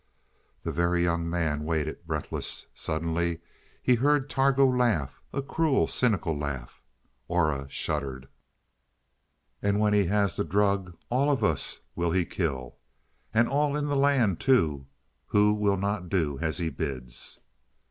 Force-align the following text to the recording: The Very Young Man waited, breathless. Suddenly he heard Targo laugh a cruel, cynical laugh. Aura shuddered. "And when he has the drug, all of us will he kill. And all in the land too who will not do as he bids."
The 0.63 0.71
Very 0.71 1.03
Young 1.03 1.29
Man 1.29 1.63
waited, 1.63 2.07
breathless. 2.07 2.65
Suddenly 2.73 3.39
he 3.83 3.93
heard 3.93 4.31
Targo 4.31 4.65
laugh 4.67 5.21
a 5.31 5.43
cruel, 5.43 5.85
cynical 5.85 6.35
laugh. 6.35 6.81
Aura 7.27 7.67
shuddered. 7.69 8.27
"And 9.61 9.79
when 9.79 9.93
he 9.93 10.05
has 10.05 10.37
the 10.37 10.43
drug, 10.43 10.97
all 11.11 11.29
of 11.29 11.43
us 11.43 11.81
will 11.95 12.09
he 12.09 12.25
kill. 12.25 12.77
And 13.31 13.47
all 13.47 13.75
in 13.77 13.89
the 13.89 13.95
land 13.95 14.39
too 14.39 14.87
who 15.27 15.53
will 15.53 15.77
not 15.77 16.09
do 16.09 16.39
as 16.39 16.57
he 16.57 16.71
bids." 16.71 17.37